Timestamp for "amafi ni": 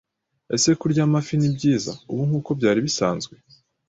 1.07-1.49